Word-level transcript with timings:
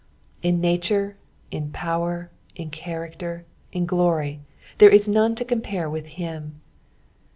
In 0.41 0.59
nature, 0.59 1.15
in 1.51 1.69
power, 1.71 2.31
in 2.55 2.71
character, 2.71 3.45
in 3.71 3.85
glory, 3.85 4.39
there 4.79 4.89
is 4.89 5.07
none 5.07 5.35
to 5.35 5.45
compare 5.45 5.87
with 5.91 6.07
him. 6.17 6.59